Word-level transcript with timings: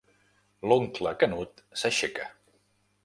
L'oncle 0.71 1.13
Canut 1.25 1.61
s'aixeca. 1.83 2.27